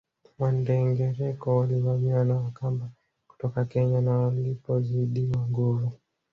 [0.39, 2.89] Wandengereko walivamiwa na Wakamba
[3.27, 5.91] kutoka Kenya na walipozidiwa nguvu